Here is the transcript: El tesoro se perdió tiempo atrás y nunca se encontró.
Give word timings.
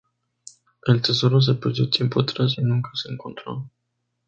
El 0.87 0.99
tesoro 1.03 1.39
se 1.43 1.53
perdió 1.53 1.87
tiempo 1.87 2.19
atrás 2.21 2.55
y 2.57 2.63
nunca 2.63 2.89
se 2.95 3.11
encontró. 3.11 3.69